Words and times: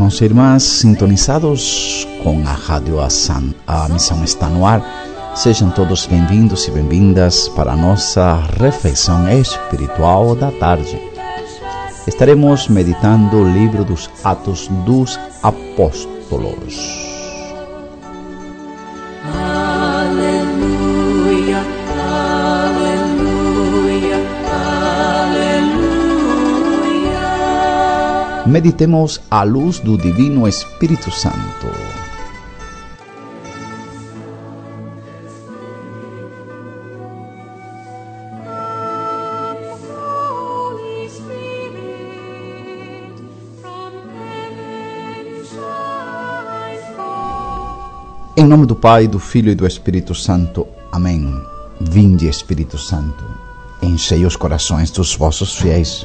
irmãos 0.00 0.20
e 0.22 0.24
irmãs, 0.24 0.62
sintonizados 0.62 2.08
com 2.22 2.40
a 2.46 2.52
Rádio 2.52 2.98
a 3.66 3.88
missão 3.90 4.24
está 4.24 4.48
no 4.48 4.64
ar. 4.64 4.82
Sejam 5.34 5.70
todos 5.70 6.06
bem-vindos 6.06 6.66
e 6.66 6.70
bem-vindas 6.70 7.48
para 7.48 7.72
a 7.72 7.76
nossa 7.76 8.42
refeição 8.58 9.28
espiritual 9.30 10.34
da 10.34 10.50
tarde. 10.52 10.98
Estaremos 12.06 12.66
meditando 12.66 13.42
o 13.42 13.52
livro 13.52 13.84
dos 13.84 14.08
Atos 14.24 14.68
dos 14.86 15.20
Apóstolos. 15.42 17.09
Meditemos 28.50 29.20
à 29.30 29.44
luz 29.44 29.78
do 29.78 29.96
Divino 29.96 30.48
Espírito 30.48 31.08
Santo. 31.08 31.68
Em 48.36 48.44
nome 48.44 48.66
do 48.66 48.74
Pai, 48.74 49.06
do 49.06 49.20
Filho 49.20 49.52
e 49.52 49.54
do 49.54 49.64
Espírito 49.64 50.12
Santo. 50.12 50.66
Amém. 50.90 51.32
Vinde, 51.80 52.26
Espírito 52.26 52.76
Santo, 52.76 53.24
enchei 53.80 54.26
os 54.26 54.34
corações 54.34 54.90
dos 54.90 55.14
vossos 55.14 55.54
fiéis 55.54 56.04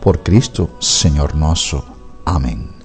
Por 0.00 0.18
Cristo, 0.18 0.70
Senhor 0.80 1.34
nosso. 1.34 1.82
Amém. 2.24 2.77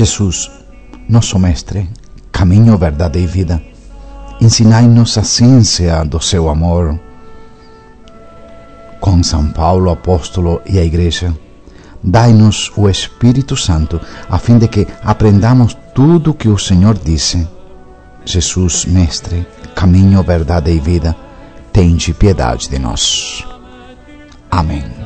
Jesus, 0.00 0.50
nosso 1.06 1.38
Mestre, 1.38 1.86
caminho, 2.32 2.78
verdade 2.78 3.18
e 3.18 3.26
vida, 3.26 3.62
ensinai-nos 4.40 5.18
a 5.18 5.22
ciência 5.22 6.02
do 6.06 6.18
seu 6.18 6.48
amor. 6.48 6.98
Com 8.98 9.22
São 9.22 9.48
Paulo, 9.48 9.90
apóstolo 9.90 10.62
e 10.64 10.78
a 10.78 10.82
Igreja, 10.82 11.36
dai-nos 12.02 12.72
o 12.78 12.88
Espírito 12.88 13.58
Santo, 13.58 14.00
a 14.26 14.38
fim 14.38 14.56
de 14.56 14.68
que 14.68 14.86
aprendamos 15.02 15.76
tudo 15.94 16.30
o 16.30 16.34
que 16.34 16.48
o 16.48 16.56
Senhor 16.56 16.96
disse. 16.96 17.46
Jesus, 18.24 18.86
Mestre, 18.86 19.46
caminho, 19.74 20.22
verdade 20.22 20.70
e 20.70 20.80
vida, 20.80 21.14
tende 21.74 22.14
piedade 22.14 22.70
de 22.70 22.78
nós. 22.78 23.44
Amém. 24.50 24.99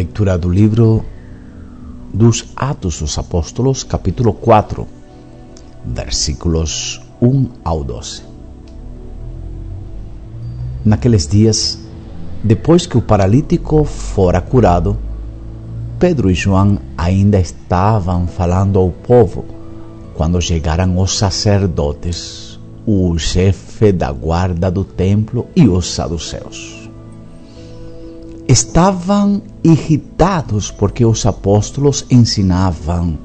Leitura 0.00 0.38
do 0.38 0.48
livro 0.48 1.04
dos 2.14 2.46
Atos 2.56 3.00
dos 3.00 3.18
Apóstolos, 3.18 3.84
capítulo 3.84 4.32
4, 4.32 4.86
versículos 5.84 7.02
1 7.20 7.46
ao 7.62 7.84
12. 7.84 8.22
Naqueles 10.82 11.26
dias, 11.26 11.78
depois 12.42 12.86
que 12.86 12.96
o 12.96 13.02
paralítico 13.02 13.84
fora 13.84 14.40
curado, 14.40 14.96
Pedro 15.98 16.30
e 16.30 16.34
João 16.34 16.78
ainda 16.96 17.38
estavam 17.38 18.26
falando 18.26 18.78
ao 18.78 18.90
povo 18.90 19.44
quando 20.14 20.40
chegaram 20.40 20.98
os 20.98 21.18
sacerdotes, 21.18 22.58
o 22.86 23.18
chefe 23.18 23.92
da 23.92 24.10
guarda 24.10 24.70
do 24.70 24.82
templo 24.82 25.46
e 25.54 25.68
os 25.68 25.92
saduceus 25.92 26.79
estavam 28.50 29.40
irritados 29.62 30.72
porque 30.72 31.04
os 31.04 31.24
apóstolos 31.24 32.04
ensinavam 32.10 33.16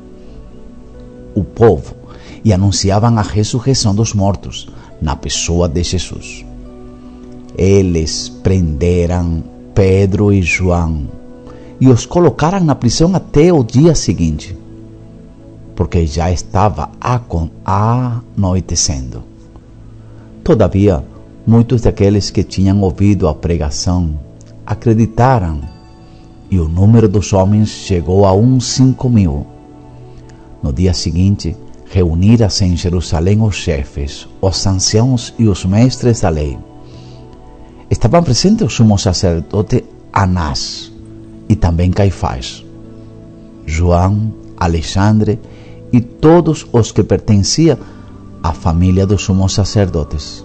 o 1.33 1.43
povo 1.43 1.95
e 2.43 2.53
anunciavam 2.53 3.17
a 3.17 3.23
ressurreição 3.23 3.95
dos 3.95 4.13
mortos 4.13 4.67
na 5.01 5.15
pessoa 5.15 5.67
de 5.67 5.81
Jesus. 5.81 6.45
Eles 7.57 8.29
prenderam 8.29 9.43
Pedro 9.73 10.31
e 10.31 10.43
João 10.43 11.07
e 11.81 11.87
os 11.87 12.05
colocaram 12.05 12.59
na 12.59 12.75
prisão 12.75 13.15
até 13.15 13.51
o 13.51 13.63
dia 13.63 13.95
seguinte, 13.95 14.55
porque 15.75 16.05
já 16.05 16.31
estava 16.31 16.91
anoitecendo. 17.65 19.23
Todavia, 20.43 21.03
muitos 21.47 21.81
daqueles 21.81 22.29
que 22.29 22.43
tinham 22.43 22.79
ouvido 22.81 23.27
a 23.27 23.33
pregação 23.33 24.23
acreditaram 24.65 25.61
e 26.49 26.59
o 26.59 26.67
número 26.67 27.07
dos 27.07 27.33
homens 27.33 27.69
chegou 27.69 28.25
a 28.25 28.33
uns 28.33 28.65
cinco 28.65 29.09
mil. 29.09 29.45
No 30.61 30.71
dia 30.71 30.93
seguinte, 30.93 31.55
reuniram-se 31.85 32.65
em 32.65 32.75
Jerusalém 32.75 33.41
os 33.41 33.55
chefes, 33.55 34.27
os 34.41 34.65
anciãos 34.65 35.33
e 35.37 35.47
os 35.47 35.65
mestres 35.65 36.21
da 36.21 36.29
lei. 36.29 36.57
Estavam 37.89 38.23
presentes 38.23 38.65
o 38.65 38.69
sumo 38.69 38.97
sacerdote 38.97 39.83
Anás 40.11 40.91
e 41.49 41.55
também 41.55 41.91
Caifás, 41.91 42.65
João, 43.65 44.33
Alexandre 44.57 45.39
e 45.91 45.99
todos 45.99 46.65
os 46.71 46.91
que 46.91 47.03
pertenciam 47.03 47.77
à 48.41 48.53
família 48.53 49.05
dos 49.05 49.23
sumos 49.23 49.53
sacerdotes 49.53 50.44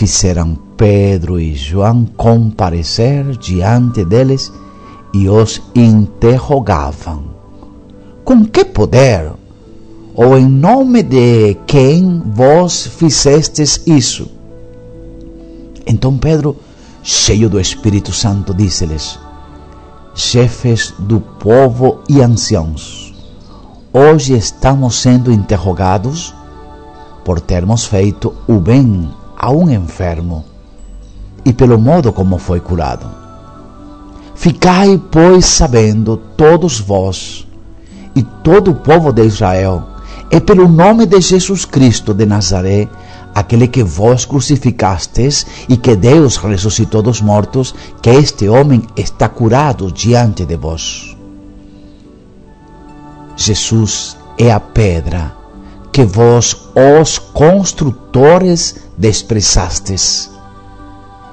fizeram 0.00 0.56
Pedro 0.78 1.38
e 1.38 1.54
João 1.54 2.06
comparecer 2.16 3.36
diante 3.36 4.02
deles 4.02 4.50
e 5.12 5.28
os 5.28 5.60
interrogavam: 5.74 7.24
Com 8.24 8.46
que 8.46 8.64
poder? 8.64 9.30
Ou 10.14 10.38
em 10.38 10.48
nome 10.48 11.02
de 11.02 11.54
quem 11.66 12.22
vós 12.34 12.86
fizestes 12.86 13.82
isso? 13.86 14.26
Então 15.86 16.16
Pedro, 16.16 16.56
cheio 17.02 17.50
do 17.50 17.60
Espírito 17.60 18.10
Santo, 18.10 18.54
disse-lhes: 18.54 19.18
Chefes 20.14 20.94
do 20.98 21.20
povo 21.20 22.00
e 22.08 22.22
anciãos, 22.22 23.14
hoje 23.92 24.32
estamos 24.32 24.94
sendo 24.94 25.30
interrogados 25.30 26.34
por 27.22 27.38
termos 27.38 27.84
feito 27.84 28.34
o 28.48 28.54
bem 28.54 29.19
a 29.42 29.50
um 29.50 29.70
enfermo 29.70 30.44
e 31.46 31.50
pelo 31.50 31.78
modo 31.78 32.12
como 32.12 32.36
foi 32.36 32.60
curado. 32.60 33.06
Ficai, 34.34 35.00
pois, 35.10 35.46
sabendo, 35.46 36.18
todos 36.36 36.78
vós 36.78 37.46
e 38.14 38.22
todo 38.22 38.72
o 38.72 38.74
povo 38.74 39.10
de 39.10 39.24
Israel, 39.24 39.82
é 40.30 40.38
pelo 40.38 40.68
nome 40.68 41.06
de 41.06 41.18
Jesus 41.22 41.64
Cristo 41.64 42.12
de 42.12 42.26
Nazaré, 42.26 42.86
aquele 43.34 43.66
que 43.66 43.82
vós 43.82 44.26
crucificastes 44.26 45.46
e 45.70 45.76
que 45.76 45.96
Deus 45.96 46.36
ressuscitou 46.36 47.00
dos 47.00 47.22
mortos, 47.22 47.74
que 48.02 48.10
este 48.10 48.46
homem 48.46 48.82
está 48.94 49.26
curado 49.26 49.90
diante 49.90 50.44
de 50.44 50.56
vós. 50.56 51.16
Jesus 53.36 54.18
é 54.36 54.52
a 54.52 54.60
pedra 54.60 55.39
que 55.92 56.04
vós, 56.04 56.56
os 56.74 57.18
construtores, 57.18 58.76
desprezastes 58.96 60.30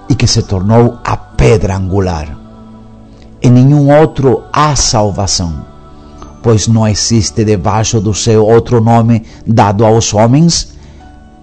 e 0.09 0.15
que 0.15 0.25
se 0.25 0.41
tornou 0.41 0.97
a 1.03 1.17
pedra 1.17 1.75
angular. 1.75 2.37
Em 3.41 3.51
nenhum 3.51 3.95
outro 3.95 4.43
há 4.51 4.75
salvação, 4.75 5.65
pois 6.41 6.67
não 6.67 6.87
existe 6.87 7.43
debaixo 7.43 7.99
do 7.99 8.13
céu 8.13 8.45
outro 8.45 8.81
nome 8.81 9.25
dado 9.45 9.85
aos 9.85 10.13
homens 10.13 10.69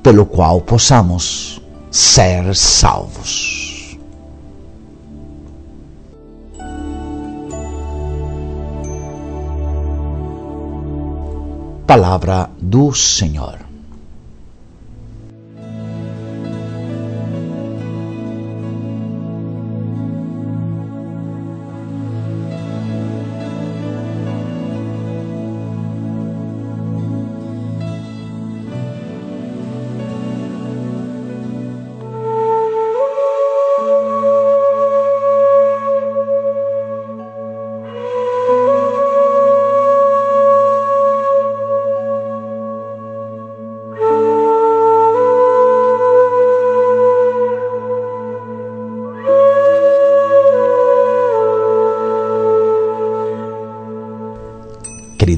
pelo 0.02 0.26
qual 0.26 0.60
possamos 0.60 1.60
ser 1.90 2.54
salvos. 2.54 3.63
Palavra 11.86 12.48
do 12.58 12.94
Senhor. 12.94 13.63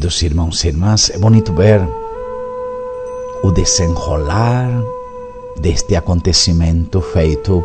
Queridos 0.06 0.22
irmãos 0.22 0.62
e 0.64 0.68
irmãs, 0.68 1.10
é 1.10 1.18
bonito 1.18 1.52
ver 1.52 1.80
o 3.42 3.50
desenrolar 3.50 4.70
deste 5.58 5.96
acontecimento 5.96 7.00
feito 7.00 7.64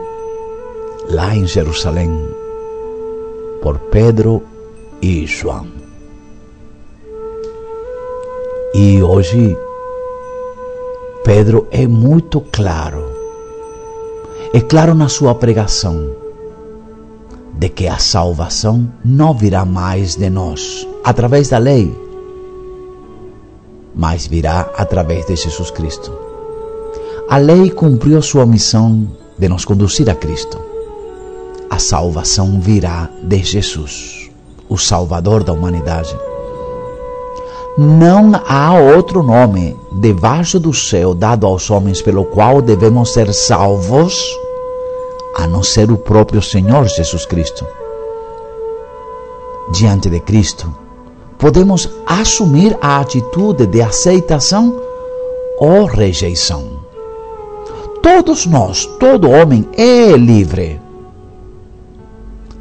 lá 1.11 1.35
em 1.35 1.45
Jerusalém 1.45 2.09
por 3.61 3.77
Pedro 3.91 4.41
e 5.03 5.27
João. 5.27 5.67
E 8.73 9.03
hoje 9.03 9.55
Pedro 11.23 11.67
é 11.69 11.85
muito 11.85 12.41
claro, 12.41 13.05
é 14.51 14.61
claro 14.61 14.95
na 14.95 15.09
sua 15.09 15.35
pregação 15.35 16.09
de 17.53 17.69
que 17.69 17.87
a 17.87 17.99
salvação 17.99 18.91
não 19.05 19.31
virá 19.31 19.63
mais 19.63 20.15
de 20.15 20.31
nós 20.31 20.87
através 21.03 21.47
da 21.47 21.59
lei, 21.59 22.10
mas 24.01 24.25
virá 24.25 24.67
através 24.75 25.27
de 25.27 25.35
Jesus 25.35 25.69
Cristo. 25.69 26.11
A 27.29 27.37
lei 27.37 27.69
cumpriu 27.69 28.19
sua 28.19 28.47
missão 28.47 29.07
de 29.37 29.47
nos 29.47 29.63
conduzir 29.63 30.09
a 30.09 30.15
Cristo. 30.15 30.59
A 31.69 31.77
salvação 31.77 32.59
virá 32.59 33.07
de 33.21 33.43
Jesus, 33.43 34.31
o 34.67 34.75
Salvador 34.75 35.43
da 35.43 35.53
humanidade. 35.53 36.17
Não 37.77 38.31
há 38.43 38.73
outro 38.73 39.21
nome 39.21 39.77
debaixo 39.91 40.59
do 40.59 40.73
céu 40.73 41.13
dado 41.13 41.45
aos 41.45 41.69
homens 41.69 42.01
pelo 42.01 42.25
qual 42.25 42.59
devemos 42.59 43.13
ser 43.13 43.31
salvos, 43.31 44.15
a 45.35 45.45
não 45.45 45.61
ser 45.61 45.91
o 45.91 45.97
próprio 45.97 46.41
Senhor 46.41 46.87
Jesus 46.87 47.23
Cristo. 47.27 47.67
Diante 49.71 50.09
de 50.09 50.19
Cristo, 50.19 50.73
podemos 51.41 51.89
assumir 52.05 52.77
a 52.79 52.99
atitude 52.99 53.65
de 53.65 53.81
aceitação 53.81 54.79
ou 55.57 55.85
rejeição. 55.85 56.79
Todos 58.03 58.45
nós, 58.45 58.85
todo 58.99 59.29
homem 59.29 59.67
é 59.75 60.11
livre. 60.11 60.79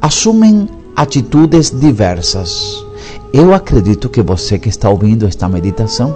Assumem 0.01 0.67
atitudes 0.95 1.69
diversas. 1.69 2.83
Eu 3.31 3.53
acredito 3.53 4.09
que 4.09 4.21
você 4.21 4.57
que 4.57 4.69
está 4.69 4.89
ouvindo 4.89 5.27
esta 5.27 5.47
meditação 5.47 6.15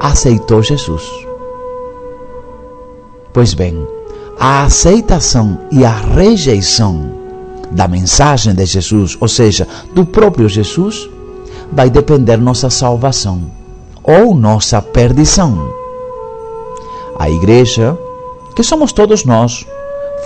aceitou 0.00 0.62
Jesus. 0.62 1.04
Pois 3.34 3.52
bem, 3.52 3.86
a 4.40 4.64
aceitação 4.64 5.58
e 5.70 5.84
a 5.84 5.92
rejeição 5.92 7.12
da 7.70 7.86
mensagem 7.86 8.54
de 8.54 8.64
Jesus, 8.64 9.16
ou 9.20 9.28
seja, 9.28 9.68
do 9.94 10.06
próprio 10.06 10.48
Jesus, 10.48 11.08
vai 11.72 11.88
depender 11.88 12.36
nossa 12.36 12.68
salvação 12.68 13.50
ou 14.02 14.34
nossa 14.34 14.82
perdição. 14.82 15.72
A 17.18 17.30
igreja, 17.30 17.98
que 18.54 18.62
somos 18.62 18.92
todos 18.92 19.24
nós, 19.24 19.66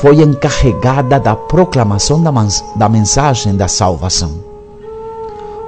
foi 0.00 0.22
encarregada 0.22 1.18
da 1.18 1.34
proclamação 1.34 2.22
da, 2.22 2.32
da 2.74 2.88
mensagem 2.88 3.56
da 3.56 3.68
salvação. 3.68 4.32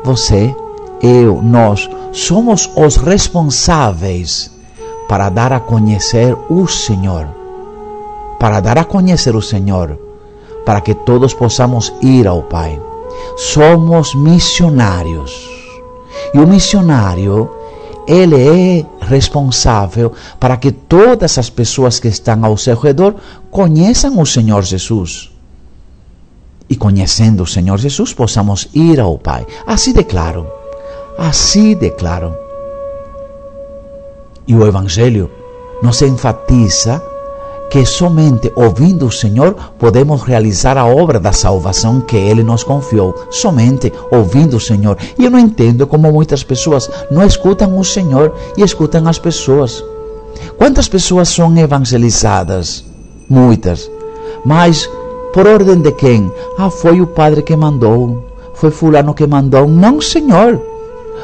Você, 0.04 0.54
eu, 1.02 1.40
nós 1.42 1.88
somos 2.12 2.68
os 2.76 2.96
responsáveis 2.96 4.50
para 5.08 5.28
dar 5.28 5.52
a 5.52 5.60
conhecer 5.60 6.36
o 6.50 6.66
Senhor. 6.66 7.26
Para 8.38 8.60
dar 8.60 8.78
a 8.78 8.84
conhecer 8.84 9.34
o 9.34 9.42
Senhor, 9.42 9.98
para 10.64 10.80
que 10.80 10.94
todos 10.94 11.34
possamos 11.34 11.92
ir 12.02 12.26
ao 12.26 12.42
Pai. 12.42 12.80
Somos 13.36 14.14
missionários. 14.14 15.57
E 16.34 16.38
o 16.38 16.46
missionário, 16.46 17.50
ele 18.06 18.36
é 18.36 18.86
responsável 19.04 20.12
para 20.38 20.56
que 20.56 20.72
todas 20.72 21.38
as 21.38 21.50
pessoas 21.50 22.00
que 22.00 22.08
estão 22.08 22.44
ao 22.44 22.56
seu 22.56 22.76
redor 22.76 23.14
conheçam 23.50 24.18
o 24.18 24.26
Senhor 24.26 24.62
Jesus. 24.62 25.30
E 26.70 26.76
conhecendo 26.76 27.42
o 27.42 27.46
Senhor 27.46 27.78
Jesus, 27.78 28.12
possamos 28.12 28.68
ir 28.74 29.00
ao 29.00 29.18
Pai. 29.18 29.46
Assim 29.66 29.92
de 29.92 30.04
claro. 30.04 30.46
Assim 31.16 31.74
de 31.74 31.90
claro. 31.90 32.34
E 34.46 34.54
o 34.54 34.66
Evangelho 34.66 35.30
nos 35.82 36.00
enfatiza 36.02 37.02
que 37.70 37.84
somente 37.84 38.52
ouvindo 38.56 39.06
o 39.06 39.12
Senhor 39.12 39.54
podemos 39.78 40.22
realizar 40.22 40.76
a 40.78 40.86
obra 40.86 41.20
da 41.20 41.32
salvação 41.32 42.00
que 42.00 42.16
Ele 42.16 42.42
nos 42.42 42.64
confiou. 42.64 43.14
Somente 43.30 43.92
ouvindo 44.10 44.56
o 44.56 44.60
Senhor. 44.60 44.96
E 45.18 45.24
eu 45.24 45.30
não 45.30 45.38
entendo 45.38 45.86
como 45.86 46.10
muitas 46.12 46.42
pessoas 46.42 46.90
não 47.10 47.24
escutam 47.24 47.78
o 47.78 47.84
Senhor 47.84 48.34
e 48.56 48.62
escutam 48.62 49.06
as 49.06 49.18
pessoas. 49.18 49.84
Quantas 50.56 50.88
pessoas 50.88 51.28
são 51.28 51.56
evangelizadas? 51.56 52.84
Muitas. 53.28 53.90
Mas 54.44 54.88
por 55.32 55.46
ordem 55.46 55.80
de 55.80 55.92
quem? 55.92 56.32
Ah, 56.56 56.70
foi 56.70 57.00
o 57.00 57.06
Padre 57.06 57.42
que 57.42 57.56
mandou. 57.56 58.24
Foi 58.54 58.70
Fulano 58.70 59.14
que 59.14 59.26
mandou. 59.26 59.68
Não, 59.68 60.00
Senhor. 60.00 60.60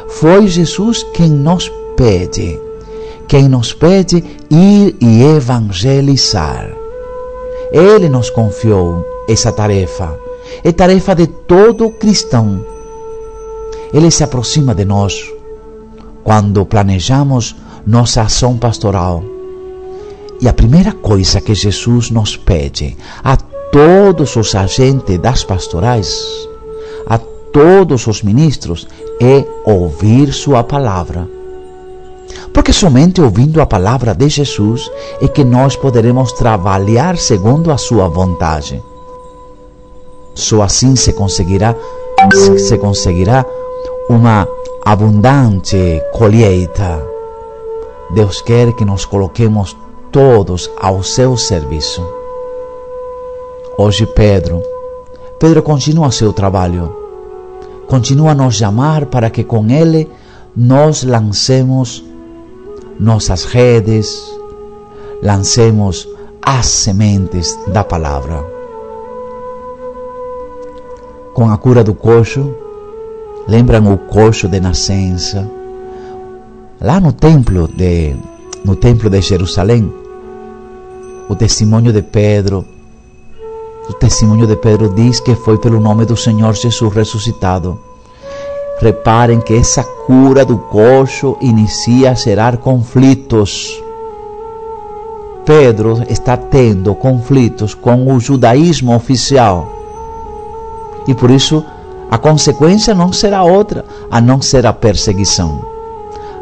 Foi 0.09 0.47
Jesus 0.47 1.03
quem 1.15 1.31
nos 1.31 1.71
pede 1.97 2.64
quem 3.29 3.49
nos 3.49 3.73
pede 3.73 4.23
ir 4.51 4.97
e 5.01 5.23
evangelizar. 5.23 6.71
Ele 7.73 8.09
nos 8.09 8.31
confiou 8.31 9.05
essa 9.29 9.51
tarefa 9.51 10.25
é 10.63 10.73
tarefa 10.73 11.15
de 11.15 11.27
todo 11.27 11.91
cristão. 11.91 12.65
Ele 13.93 14.11
se 14.11 14.23
aproxima 14.23 14.75
de 14.75 14.85
nós 14.85 15.15
quando 16.23 16.65
planejamos 16.67 17.57
nossa 17.87 18.23
ação 18.23 18.57
pastoral. 18.57 19.23
E 20.41 20.49
a 20.49 20.53
primeira 20.53 20.93
coisa 20.93 21.41
que 21.41 21.55
Jesus 21.55 22.11
nos 22.11 22.37
pede 22.37 22.97
a 23.23 23.37
todos 23.37 24.37
os 24.37 24.55
agentes 24.55 25.19
das 25.19 25.45
pastorais, 25.45 26.23
a 27.07 27.19
todos 27.19 28.07
os 28.07 28.23
ministros, 28.23 28.87
é 29.21 29.45
ouvir 29.65 30.33
Sua 30.33 30.63
palavra. 30.65 31.34
Porque 32.53 32.73
somente 32.73 33.21
ouvindo 33.21 33.61
a 33.61 33.67
palavra 33.67 34.15
de 34.15 34.29
Jesus 34.29 34.91
é 35.21 35.29
que 35.29 35.45
nós 35.45 35.77
poderemos 35.77 36.33
trabalhar 36.33 37.17
segundo 37.17 37.71
a 37.71 37.77
Sua 37.77 38.09
vontade. 38.09 38.83
Só 40.35 40.63
assim 40.63 40.97
se 40.97 41.13
conseguirá, 41.13 41.75
se 42.59 42.79
conseguirá 42.79 43.45
uma 44.09 44.47
abundante 44.85 46.03
colheita. 46.13 47.03
Deus 48.11 48.41
quer 48.43 48.73
que 48.73 48.85
nos 48.85 49.05
coloquemos 49.05 49.77
todos 50.13 50.71
ao 50.81 51.03
seu 51.03 51.37
serviço. 51.37 52.07
Hoje 53.77 54.07
Pedro, 54.07 54.63
Pedro 55.41 55.63
continua 55.63 56.13
seu 56.13 56.33
trabalho, 56.33 56.95
continua 57.89 58.31
a 58.31 58.35
nos 58.35 58.57
chamar 58.57 59.07
para 59.07 59.29
que 59.31 59.43
com 59.43 59.69
ele 59.69 60.09
nós 60.57 61.03
lancemos 61.03 62.05
nossas 62.99 63.45
redes, 63.45 64.23
lancemos 65.23 66.09
as 66.43 66.67
sementes 66.67 67.59
da 67.69 67.83
palavra. 67.83 68.45
Com 71.33 71.51
a 71.51 71.57
cura 71.57 71.83
do 71.83 71.95
coxo, 71.95 72.55
lembram 73.49 73.93
o 73.93 73.99
coxo 73.99 74.49
de 74.49 74.61
nascença? 74.61 75.51
Lá 76.81 77.01
no 77.01 77.13
templo 77.13 77.69
de 77.69 78.15
no 78.65 78.77
templo 78.77 79.11
de 79.11 79.21
Jerusalém, 79.21 79.93
o 81.29 81.35
testemunho 81.35 81.93
de 81.93 82.03
Pedro, 82.03 82.65
o 83.89 83.93
testemunho 83.93 84.47
de 84.47 84.57
Pedro 84.57 84.95
diz 84.95 85.21
que 85.21 85.35
foi 85.35 85.59
pelo 85.59 85.81
nome 85.81 86.07
do 86.07 86.17
Senhor 86.17 86.55
Jesus 86.55 86.95
ressuscitado. 86.95 87.79
Reparem 88.85 89.41
que 89.41 89.55
essa 89.55 89.83
cura 89.83 90.45
do 90.45 90.59
coxo 90.59 91.39
inicia 91.41 92.11
a 92.11 92.15
gerar 92.15 92.59
conflitos. 92.59 93.83
Pedro 95.43 96.03
está 96.11 96.37
tendo 96.37 96.95
conflitos 96.95 97.73
com 97.73 98.15
o 98.15 98.21
judaísmo 98.21 98.95
oficial. 98.95 99.67
E 101.09 101.15
por 101.15 101.31
isso 101.31 101.65
a 102.11 102.19
consequência 102.19 102.95
não 102.95 103.11
será 103.11 103.43
outra 103.43 103.87
a 104.11 104.21
não 104.21 104.43
ser 104.43 104.67
a 104.67 104.73
perseguição. 104.75 105.65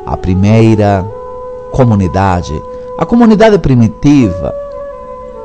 A 0.04 0.16
primeira 0.16 1.06
comunidade, 1.70 2.60
a 2.98 3.06
comunidade 3.06 3.56
primitiva, 3.56 4.52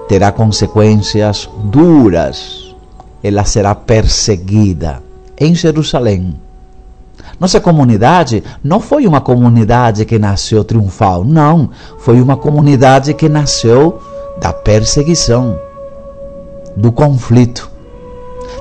terá 0.07 0.31
consequências 0.31 1.47
duras. 1.59 2.75
Ela 3.23 3.45
será 3.45 3.75
perseguida 3.75 5.03
em 5.39 5.53
Jerusalém. 5.53 6.46
Nossa 7.39 7.59
comunidade 7.59 8.43
não 8.63 8.79
foi 8.79 9.05
uma 9.05 9.21
comunidade 9.21 10.05
que 10.05 10.17
nasceu 10.17 10.63
triunfal, 10.63 11.23
não. 11.23 11.69
Foi 11.99 12.19
uma 12.19 12.35
comunidade 12.35 13.13
que 13.13 13.29
nasceu 13.29 13.99
da 14.39 14.51
perseguição, 14.51 15.59
do 16.75 16.91
conflito. 16.91 17.69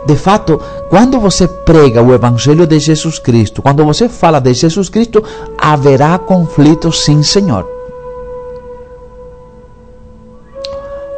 De 0.04 0.14
fato, 0.14 0.60
quando 0.90 1.18
você 1.18 1.48
prega 1.48 2.02
o 2.02 2.12
Evangelho 2.12 2.66
de 2.66 2.78
Jesus 2.78 3.18
Cristo, 3.18 3.62
quando 3.62 3.84
você 3.84 4.08
fala 4.08 4.40
de 4.40 4.52
Jesus 4.52 4.88
Cristo, 4.88 5.24
haverá 5.58 6.18
conflito, 6.18 6.92
sim, 6.92 7.22
Senhor. 7.22 7.66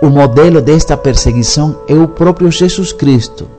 O 0.00 0.08
modelo 0.08 0.62
desta 0.62 0.96
perseguição 0.96 1.80
é 1.88 1.94
o 1.94 2.06
próprio 2.06 2.52
Jesus 2.52 2.92
Cristo. 2.92 3.57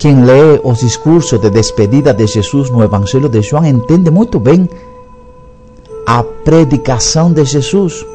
Quem 0.00 0.24
lê 0.24 0.58
os 0.64 0.78
discursos 0.78 1.38
de 1.38 1.50
despedida 1.50 2.14
de 2.14 2.26
Jesus 2.26 2.70
no 2.70 2.82
Evangelho 2.82 3.28
de 3.28 3.42
João 3.42 3.66
entende 3.66 4.10
muito 4.10 4.40
bem 4.40 4.66
a 6.06 6.22
predicação 6.22 7.30
de 7.30 7.44
Jesus 7.44 8.06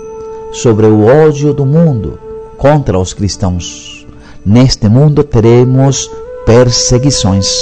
sobre 0.51 0.87
o 0.87 1.05
ódio 1.05 1.53
do 1.53 1.63
mundo 1.63 2.17
contra 2.57 2.97
os 2.97 3.13
cristãos. 3.13 4.03
Neste 4.43 4.89
mundo 4.89 5.23
teremos 5.23 6.09
perseguições, 6.43 7.53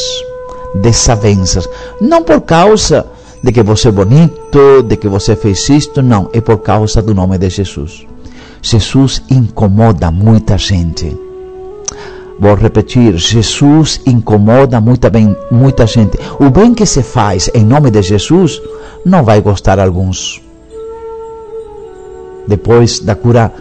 desavenças. 0.75 1.68
Não 2.00 2.24
por 2.24 2.39
causa 2.44 3.06
de 3.44 3.51
que 3.51 3.62
você 3.62 3.89
é 3.89 3.92
bonito, 3.92 4.84
de 4.88 4.96
que 4.96 5.10
você 5.10 5.36
fez 5.36 5.68
isto, 5.68 6.01
não. 6.01 6.30
É 6.32 6.39
por 6.39 6.60
causa 6.60 7.01
do 7.01 7.13
nome 7.13 7.38
de 7.38 7.50
Jesus. 7.50 8.08
Jesus 8.62 9.22
incomoda 9.30 10.10
muita 10.10 10.58
gente. 10.58 11.23
Vou 12.40 12.56
repetir, 12.56 13.16
Jesus 13.16 14.02
incomoda 14.06 14.82
muita, 14.82 15.10
bem, 15.10 15.36
muita 15.52 15.86
gente. 15.86 16.18
O 16.40 16.50
bem 16.50 16.74
que 16.74 16.86
se 16.86 17.04
faz 17.04 17.50
em 17.54 17.63
nome 17.63 17.92
de 17.92 18.02
Jesus 18.02 18.62
não 19.06 19.24
vai 19.24 19.42
gostar 19.42 19.80
alguns. 19.80 20.42
Depois 22.48 23.00
da 23.00 23.16
cura 23.16 23.54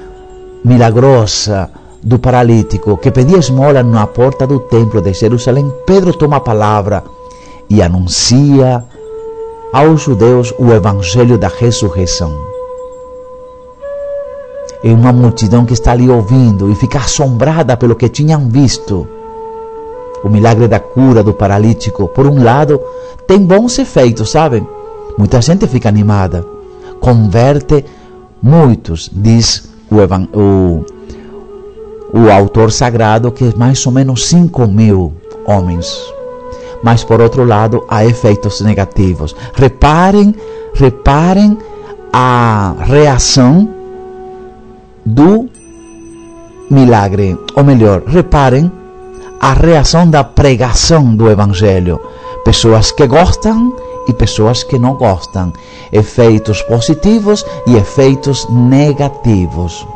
milagrosa, 0.65 1.71
do 2.03 2.19
paralítico 2.19 2.97
que 2.97 3.11
pedia 3.11 3.39
esmola 3.39 3.83
na 3.83 4.07
porta 4.07 4.47
do 4.47 4.59
templo 4.59 5.01
de 5.01 5.13
Jerusalém, 5.13 5.73
Pedro 5.87 6.13
toma 6.13 6.39
a 6.39 6.41
palavra 6.41 7.05
e 7.71 7.81
anuncia 7.81 8.85
aos 9.73 10.03
judeus 10.03 10.53
o 10.59 10.73
evangelho 10.73 11.39
da 11.39 11.49
ressurreição. 11.49 12.52
É 14.85 14.93
uma 14.93 15.13
multidão 15.13 15.65
que 15.65 15.73
está 15.73 15.93
ali 15.93 16.09
ouvindo 16.09 16.71
e 16.71 16.75
fica 16.75 16.99
assombrada 16.99 17.77
pelo 17.77 17.95
que 17.95 18.09
tinham 18.09 18.49
visto. 18.49 19.07
O 20.25 20.29
milagre 20.29 20.69
da 20.69 20.81
cura 20.81 21.23
do 21.23 21.33
paralítico, 21.33 22.09
por 22.09 22.27
um 22.27 22.43
lado, 22.43 22.81
tem 23.27 23.39
bons 23.39 23.79
efeitos, 23.79 24.31
sabem? 24.31 24.67
Muita 25.17 25.41
gente 25.41 25.67
fica 25.67 25.89
animada, 25.89 26.45
converte 27.01 27.85
muitos, 28.43 29.11
diz 29.13 29.69
o, 29.91 30.39
o 30.39 30.85
o 32.13 32.31
autor 32.31 32.71
sagrado, 32.71 33.33
que 33.33 33.45
é 33.45 33.53
mais 33.57 33.85
ou 33.87 33.93
menos 33.93 34.27
5 34.27 34.67
mil 34.67 35.15
homens. 35.47 35.99
Mas 36.83 37.03
por 37.03 37.21
outro 37.21 37.45
lado, 37.45 37.85
há 37.89 38.05
efeitos 38.05 38.61
negativos. 38.61 39.35
Reparem, 39.55 40.35
reparem 40.75 41.57
a 42.13 42.75
reação 42.81 43.69
do 45.05 45.49
milagre, 46.71 47.39
ou 47.55 47.65
melhor, 47.65 48.03
reparem 48.07 48.71
a 49.41 49.53
reação 49.53 50.09
da 50.09 50.23
pregação 50.25 51.15
do 51.15 51.31
evangelho. 51.31 52.01
Pessoas 52.45 52.91
que 52.93 53.07
gostam 53.07 53.75
e 54.09 54.13
pessoas 54.13 54.63
que 54.63 54.79
não 54.79 54.95
gostam. 54.95 55.53
Efeitos 55.93 56.63
positivos 56.63 57.45
e 57.67 57.77
efeitos 57.77 58.49
negativos 58.51 59.87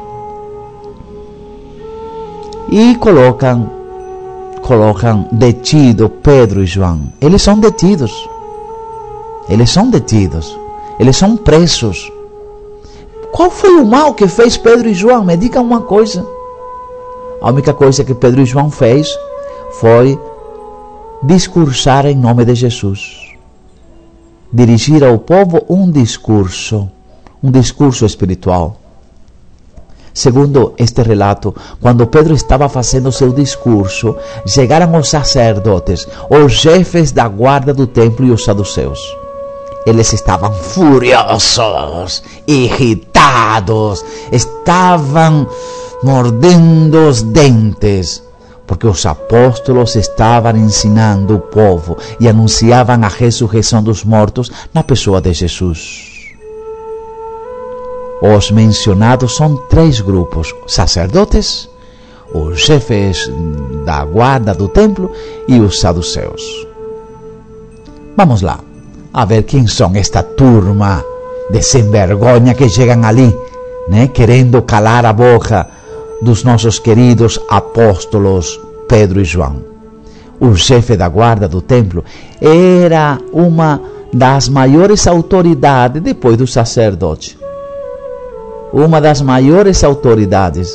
e 2.70 2.96
colocam 2.96 3.70
colocam 4.62 5.28
detido 5.30 6.08
Pedro 6.08 6.62
e 6.62 6.66
João. 6.66 7.12
Eles 7.20 7.40
são 7.40 7.60
detidos. 7.60 8.28
Eles 9.48 9.70
são 9.70 9.88
detidos. 9.88 10.58
Eles 10.98 11.16
são 11.16 11.36
presos. 11.36 12.10
Qual 13.32 13.50
foi 13.50 13.76
o 13.76 13.84
mal 13.84 14.14
que 14.14 14.26
fez 14.28 14.56
Pedro 14.56 14.88
e 14.88 14.94
João? 14.94 15.24
Me 15.24 15.36
diga 15.36 15.60
uma 15.60 15.82
coisa. 15.82 16.26
A 17.40 17.50
única 17.50 17.74
coisa 17.74 18.04
que 18.04 18.14
Pedro 18.14 18.40
e 18.40 18.46
João 18.46 18.70
fez 18.70 19.08
foi 19.72 20.18
discursar 21.22 22.06
em 22.06 22.14
nome 22.14 22.44
de 22.44 22.54
Jesus. 22.54 23.34
Dirigir 24.52 25.04
ao 25.04 25.18
povo 25.18 25.64
um 25.68 25.90
discurso, 25.90 26.88
um 27.42 27.50
discurso 27.50 28.06
espiritual. 28.06 28.76
Segundo 30.14 30.72
este 30.78 31.02
relato, 31.02 31.54
quando 31.78 32.06
Pedro 32.06 32.32
estava 32.32 32.70
fazendo 32.70 33.12
seu 33.12 33.32
discurso, 33.32 34.16
chegaram 34.46 34.98
os 34.98 35.10
sacerdotes, 35.10 36.08
os 36.30 36.52
chefes 36.52 37.12
da 37.12 37.28
guarda 37.28 37.74
do 37.74 37.86
templo 37.86 38.24
e 38.24 38.30
os 38.30 38.42
saduceus. 38.42 38.98
Eles 39.86 40.12
estavam 40.12 40.52
furiosos, 40.52 42.22
irritados, 42.46 44.04
estavam 44.32 45.48
mordendo 46.02 47.08
os 47.08 47.22
dentes, 47.22 48.22
porque 48.66 48.86
os 48.86 49.06
apóstolos 49.06 49.94
estavam 49.94 50.56
ensinando 50.56 51.36
o 51.36 51.40
povo 51.40 51.96
e 52.18 52.28
anunciavam 52.28 53.02
a 53.04 53.08
ressurreição 53.08 53.80
dos 53.80 54.02
mortos 54.02 54.50
na 54.74 54.82
pessoa 54.82 55.20
de 55.20 55.32
Jesus. 55.32 56.16
Os 58.20 58.50
mencionados 58.50 59.36
são 59.36 59.56
três 59.68 60.00
grupos: 60.00 60.52
sacerdotes, 60.66 61.68
os 62.34 62.58
chefes 62.58 63.30
da 63.84 64.04
guarda 64.04 64.52
do 64.52 64.68
templo 64.68 65.12
e 65.46 65.60
os 65.60 65.78
saduceus. 65.78 66.66
Vamos 68.16 68.40
lá, 68.40 68.58
a 69.16 69.24
ver 69.24 69.44
quem 69.44 69.66
são 69.66 69.92
esta 69.94 70.22
turma 70.22 71.02
de 71.50 71.62
sem 71.62 71.90
vergonha 71.90 72.52
que 72.52 72.68
chegam 72.68 73.02
ali, 73.02 73.34
né, 73.88 74.08
querendo 74.08 74.60
calar 74.60 75.06
a 75.06 75.12
boca 75.12 75.66
dos 76.20 76.44
nossos 76.44 76.78
queridos 76.78 77.40
apóstolos 77.48 78.60
Pedro 78.86 79.18
e 79.18 79.24
João. 79.24 79.64
O 80.38 80.54
chefe 80.54 80.98
da 80.98 81.08
guarda 81.08 81.48
do 81.48 81.62
templo 81.62 82.04
era 82.42 83.18
uma 83.32 83.80
das 84.12 84.50
maiores 84.50 85.06
autoridades 85.06 86.02
depois 86.02 86.36
do 86.36 86.46
sacerdote. 86.46 87.38
Uma 88.70 89.00
das 89.00 89.22
maiores 89.22 89.82
autoridades. 89.82 90.70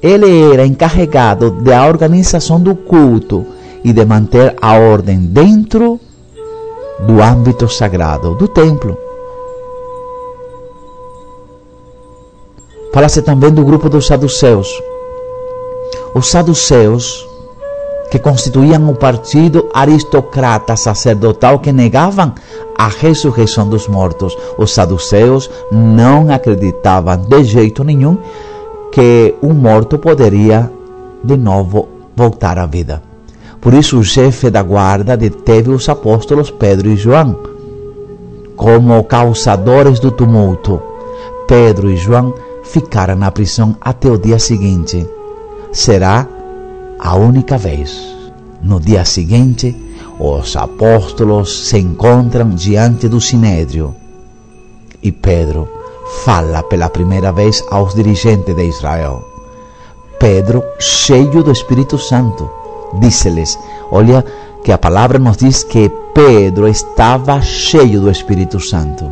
Ele 0.00 0.52
era 0.52 0.64
encarregado 0.64 1.50
da 1.50 1.84
organização 1.84 2.60
do 2.60 2.76
culto 2.76 3.44
e 3.82 3.92
de 3.92 4.04
manter 4.04 4.54
a 4.62 4.78
ordem 4.78 5.18
dentro 5.18 5.98
do 7.00 7.22
âmbito 7.22 7.68
sagrado 7.68 8.34
do 8.34 8.48
templo. 8.48 8.96
Fala-se 12.92 13.22
também 13.22 13.50
do 13.50 13.64
grupo 13.64 13.88
dos 13.88 14.06
saduceus. 14.06 14.68
Os 16.14 16.28
saduceus, 16.28 17.28
que 18.10 18.18
constituíam 18.18 18.90
o 18.90 18.94
partido 18.94 19.68
aristocrata 19.72 20.74
sacerdotal 20.76 21.58
que 21.58 21.70
negavam 21.70 22.34
a 22.76 22.88
ressurreição 22.88 23.68
dos 23.68 23.86
mortos. 23.86 24.36
Os 24.56 24.72
saduceus 24.72 25.50
não 25.70 26.32
acreditavam 26.32 27.16
de 27.16 27.44
jeito 27.44 27.84
nenhum 27.84 28.16
que 28.90 29.34
um 29.42 29.52
morto 29.52 29.98
poderia 29.98 30.70
de 31.22 31.36
novo 31.36 31.88
voltar 32.16 32.58
à 32.58 32.66
vida. 32.66 33.07
Por 33.60 33.74
isso, 33.74 33.98
o 33.98 34.04
chefe 34.04 34.50
da 34.50 34.62
guarda 34.62 35.16
deteve 35.16 35.70
os 35.70 35.88
apóstolos 35.88 36.50
Pedro 36.50 36.88
e 36.88 36.96
João 36.96 37.36
como 38.56 39.04
causadores 39.04 40.00
do 40.00 40.10
tumulto. 40.10 40.82
Pedro 41.46 41.88
e 41.90 41.96
João 41.96 42.34
ficaram 42.64 43.14
na 43.14 43.30
prisão 43.30 43.76
até 43.80 44.10
o 44.10 44.18
dia 44.18 44.38
seguinte. 44.38 45.06
Será 45.72 46.26
a 46.98 47.14
única 47.14 47.56
vez. 47.56 48.16
No 48.60 48.80
dia 48.80 49.04
seguinte, 49.04 49.74
os 50.18 50.56
apóstolos 50.56 51.68
se 51.68 51.78
encontram 51.78 52.50
diante 52.50 53.08
do 53.08 53.20
sinédrio 53.20 53.94
e 55.00 55.12
Pedro 55.12 55.68
fala 56.24 56.62
pela 56.64 56.88
primeira 56.88 57.30
vez 57.30 57.62
aos 57.70 57.94
dirigentes 57.94 58.54
de 58.54 58.64
Israel. 58.64 59.22
Pedro, 60.18 60.64
cheio 60.80 61.44
do 61.44 61.52
Espírito 61.52 61.96
Santo, 61.96 62.50
disse-lhes: 62.94 63.58
Olha, 63.90 64.24
que 64.64 64.72
a 64.72 64.78
palavra 64.78 65.18
nos 65.18 65.36
diz 65.36 65.64
que 65.64 65.90
Pedro 66.12 66.68
estava 66.68 67.40
cheio 67.40 68.00
do 68.00 68.10
Espírito 68.10 68.60
Santo. 68.60 69.08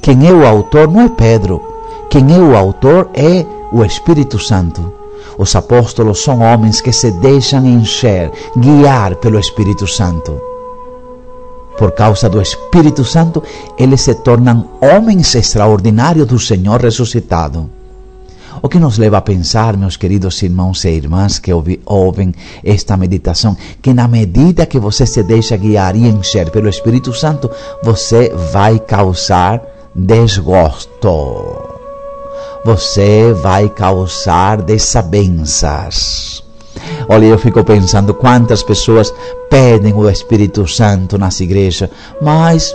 Quem 0.00 0.26
é 0.26 0.32
o 0.32 0.46
autor 0.46 0.90
não 0.90 1.02
é 1.02 1.08
Pedro, 1.08 1.62
quem 2.10 2.34
é 2.34 2.38
o 2.38 2.56
autor 2.56 3.10
é 3.14 3.46
o 3.72 3.84
Espírito 3.84 4.38
Santo. 4.38 4.92
Os 5.38 5.54
apóstolos 5.54 6.22
são 6.22 6.40
homens 6.40 6.80
que 6.80 6.92
se 6.92 7.12
deixam 7.12 7.64
encher, 7.64 8.30
guiar 8.56 9.14
pelo 9.16 9.38
Espírito 9.38 9.86
Santo. 9.86 10.40
Por 11.78 11.92
causa 11.92 12.28
do 12.28 12.42
Espírito 12.42 13.04
Santo, 13.04 13.42
eles 13.78 14.00
se 14.00 14.14
tornam 14.16 14.68
homens 14.80 15.34
extraordinários 15.34 16.26
do 16.26 16.38
Senhor 16.38 16.80
ressuscitado. 16.80 17.70
O 18.62 18.68
que 18.68 18.78
nos 18.78 18.98
leva 18.98 19.18
a 19.18 19.22
pensar, 19.22 19.76
meus 19.76 19.96
queridos 19.96 20.42
irmãos 20.42 20.84
e 20.84 20.90
irmãs 20.90 21.38
que 21.38 21.50
ouvem 21.84 22.34
esta 22.64 22.96
meditação, 22.96 23.56
que 23.80 23.94
na 23.94 24.08
medida 24.08 24.66
que 24.66 24.78
você 24.78 25.06
se 25.06 25.22
deixa 25.22 25.56
guiar 25.56 25.94
e 25.96 26.08
encher 26.08 26.50
pelo 26.50 26.68
Espírito 26.68 27.12
Santo, 27.12 27.50
você 27.82 28.32
vai 28.52 28.78
causar 28.78 29.62
desgosto 29.94 31.68
você 32.64 33.32
vai 33.32 33.68
causar 33.68 34.60
desavenças. 34.62 36.44
Olha, 37.08 37.26
eu 37.26 37.38
fico 37.38 37.64
pensando 37.64 38.12
quantas 38.12 38.62
pessoas 38.62 39.12
pedem 39.48 39.94
o 39.94 40.08
Espírito 40.08 40.66
Santo 40.66 41.16
nas 41.16 41.40
igrejas, 41.40 41.88
mas 42.20 42.74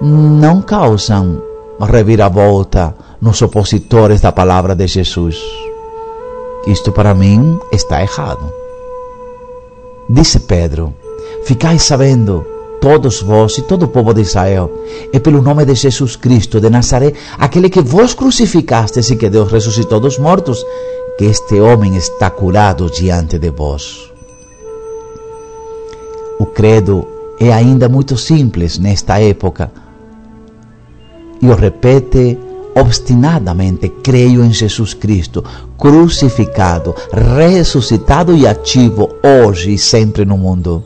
não 0.00 0.62
causam 0.62 1.42
reviravolta 1.80 2.94
nos 3.20 3.42
opositores 3.42 4.20
da 4.20 4.32
palavra 4.32 4.74
de 4.74 4.86
Jesus. 4.86 5.36
Isto 6.66 6.92
para 6.92 7.14
mim 7.14 7.58
está 7.72 8.02
errado. 8.02 8.52
Disse 10.08 10.40
Pedro: 10.40 10.94
Ficai 11.44 11.78
sabendo 11.78 12.44
todos 12.80 13.20
vós 13.22 13.58
e 13.58 13.62
todo 13.62 13.84
o 13.84 13.88
povo 13.88 14.14
de 14.14 14.22
Israel, 14.22 14.70
é 15.12 15.18
pelo 15.18 15.42
nome 15.42 15.64
de 15.64 15.74
Jesus 15.74 16.16
Cristo 16.16 16.60
de 16.60 16.70
Nazaré, 16.70 17.12
aquele 17.38 17.68
que 17.68 17.80
vos 17.80 18.14
crucificastes 18.14 19.10
e 19.10 19.16
que 19.16 19.28
Deus 19.28 19.50
ressuscitou 19.50 20.00
dos 20.00 20.18
mortos, 20.18 20.64
que 21.16 21.24
este 21.24 21.60
homem 21.60 21.96
está 21.96 22.30
curado 22.30 22.88
diante 22.90 23.38
de 23.38 23.50
vós. 23.50 24.12
O 26.38 26.46
credo 26.46 27.06
é 27.40 27.52
ainda 27.52 27.88
muito 27.88 28.16
simples 28.16 28.78
nesta 28.78 29.20
época 29.20 29.72
e 31.40 31.48
o 31.48 31.54
repete 31.54 32.38
obstinadamente: 32.74 33.88
creio 34.02 34.44
em 34.44 34.52
Jesus 34.52 34.94
Cristo, 34.94 35.44
crucificado, 35.76 36.94
ressuscitado 37.12 38.36
e 38.36 38.46
ativo 38.46 39.10
hoje 39.22 39.74
e 39.74 39.78
sempre 39.78 40.24
no 40.24 40.36
mundo. 40.36 40.82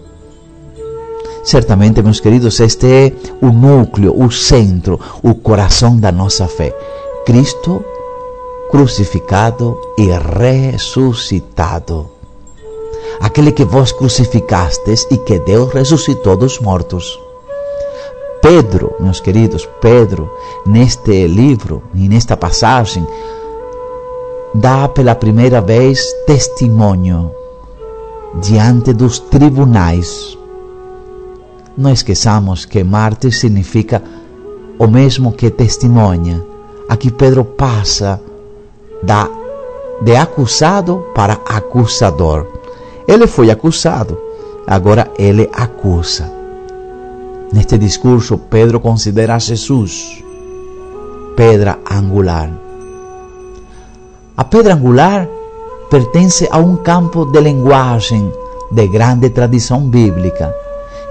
Certamente, 1.44 2.02
meus 2.02 2.20
queridos, 2.20 2.60
este 2.60 2.86
é 2.86 3.12
o 3.40 3.50
núcleo, 3.50 4.14
o 4.16 4.30
centro, 4.30 4.98
o 5.22 5.34
coração 5.34 5.98
da 5.98 6.12
nossa 6.12 6.46
fé. 6.46 6.72
Cristo 7.26 7.84
crucificado 8.72 9.78
e 9.98 10.08
ressuscitado. 10.10 12.10
Aquele 13.20 13.52
que 13.52 13.66
vos 13.66 13.92
crucificastes 13.92 15.06
e 15.10 15.18
que 15.18 15.38
Deus 15.40 15.70
ressuscitou 15.74 16.38
dos 16.38 16.58
mortos. 16.58 17.20
Pedro, 18.42 18.94
meus 19.00 19.20
queridos, 19.20 19.66
Pedro, 19.80 20.30
neste 20.66 21.26
livro 21.26 21.82
e 21.94 22.08
nesta 22.08 22.36
passagem, 22.36 23.06
dá 24.52 24.86
pela 24.88 25.14
primeira 25.14 25.60
vez 25.62 26.02
testemunho 26.26 27.30
diante 28.40 28.92
dos 28.92 29.18
tribunais 29.18 30.36
não 31.76 31.90
esqueçamos 31.90 32.66
que 32.66 32.84
mártir 32.84 33.32
significa 33.32 34.02
o 34.78 34.86
mesmo 34.86 35.32
que 35.32 35.50
testemunha. 35.50 36.44
Aqui 36.88 37.10
Pedro 37.10 37.44
passa 37.44 38.20
da, 39.02 39.28
de 40.02 40.14
acusado 40.14 41.06
para 41.14 41.38
acusador. 41.46 42.46
Ele 43.08 43.26
foi 43.26 43.50
acusado, 43.50 44.18
agora 44.66 45.10
ele 45.18 45.48
acusa. 45.52 46.30
Neste 47.52 47.76
discurso, 47.78 48.38
Pedro 48.38 48.80
considera 48.80 49.38
Jesus 49.38 50.22
pedra 51.36 51.78
angular. 51.90 52.50
A 54.36 54.44
pedra 54.44 54.74
angular 54.74 55.28
pertence 55.90 56.48
a 56.50 56.58
um 56.58 56.76
campo 56.76 57.24
de 57.26 57.40
linguagem 57.40 58.30
de 58.70 58.86
grande 58.88 59.30
tradição 59.30 59.88
bíblica 59.88 60.54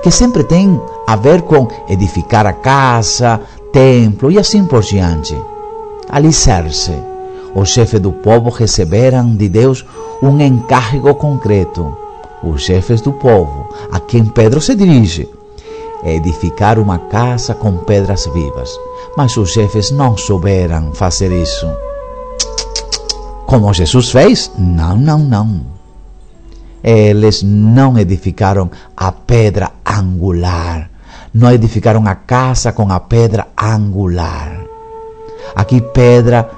que 0.02 0.10
sempre 0.10 0.44
tem 0.44 0.80
a 1.08 1.16
ver 1.16 1.44
com 1.44 1.68
edificar 1.88 2.48
a 2.48 2.54
casa, 2.54 3.40
templo 3.72 4.32
e 4.32 4.40
assim 4.40 4.66
por 4.66 4.82
diante. 4.82 5.36
Alicerce. 6.10 6.94
Os 7.54 7.70
chefes 7.70 8.00
do 8.00 8.12
povo 8.12 8.50
receberam 8.50 9.36
de 9.36 9.50
Deus 9.50 9.86
um 10.22 10.40
encargo 10.40 11.14
concreto. 11.16 11.96
Os 12.44 12.64
chefes 12.64 13.02
do 13.02 13.12
povo, 13.12 13.70
a 13.92 14.00
quem 14.00 14.26
Pedro 14.26 14.60
se 14.60 14.74
dirige, 14.74 15.30
edificar 16.04 16.80
uma 16.80 16.98
casa 16.98 17.54
com 17.54 17.78
pedras 17.78 18.26
vivas. 18.28 18.80
Mas 19.18 19.36
os 19.38 19.52
chefes 19.52 19.92
não 19.92 20.18
souberam 20.18 20.94
fazer 20.94 21.32
isso. 21.32 21.68
Como 23.46 23.74
Jesus 23.74 24.12
fez? 24.12 24.52
Não, 24.58 24.96
não, 24.96 25.20
não 25.20 25.82
eles 26.84 27.44
não 27.44 27.98
edificaram 27.98 28.70
a 28.98 29.12
pedra 29.12 29.72
angular, 29.86 30.90
não 31.34 31.52
edificaram 31.52 32.06
a 32.08 32.16
casa 32.16 32.72
com 32.72 32.92
a 32.92 33.00
pedra 33.00 33.48
angular. 33.58 34.66
Aqui, 35.56 35.82
pedra 35.82 36.50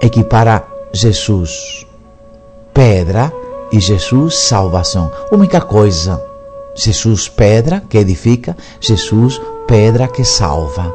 equipara 0.00 0.64
Jesus. 0.92 1.86
Pedra 2.74 3.32
e 3.70 3.78
Jesus, 3.78 4.46
salvação. 4.48 5.10
Única 5.30 5.60
coisa. 5.60 6.31
Jesus, 6.74 7.28
pedra 7.28 7.82
que 7.88 7.98
edifica, 7.98 8.56
Jesus, 8.80 9.40
pedra 9.66 10.08
que 10.08 10.24
salva. 10.24 10.92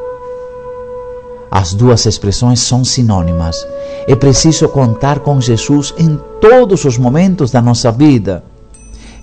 As 1.49 1.73
duas 1.73 2.05
expressões 2.05 2.59
são 2.59 2.83
sinônimas. 2.83 3.65
É 4.07 4.15
preciso 4.15 4.67
contar 4.67 5.19
com 5.19 5.39
Jesus 5.39 5.93
em 5.97 6.19
todos 6.41 6.83
os 6.85 6.97
momentos 6.97 7.51
da 7.51 7.61
nossa 7.61 7.91
vida, 7.91 8.43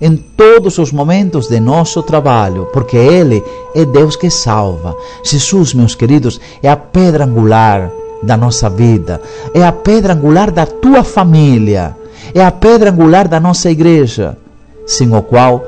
em 0.01 0.15
todos 0.15 0.77
os 0.77 0.91
momentos 0.91 1.47
de 1.47 1.59
nosso 1.59 2.01
trabalho, 2.01 2.67
porque 2.73 2.97
Ele 2.97 3.43
é 3.73 3.85
Deus 3.85 4.15
que 4.15 4.29
salva. 4.29 4.95
Jesus, 5.23 5.73
meus 5.73 5.93
queridos, 5.93 6.39
é 6.63 6.69
a 6.69 6.75
pedra 6.77 7.25
angular 7.25 7.91
da 8.23 8.35
nossa 8.35 8.69
vida, 8.69 9.21
é 9.53 9.63
a 9.63 9.71
pedra 9.71 10.13
angular 10.13 10.51
da 10.51 10.65
tua 10.65 11.03
família, 11.03 11.95
é 12.33 12.43
a 12.43 12.51
pedra 12.51 12.89
angular 12.89 13.27
da 13.27 13.39
nossa 13.39 13.69
igreja, 13.69 14.37
sem 14.85 15.13
o 15.15 15.21
qual 15.21 15.63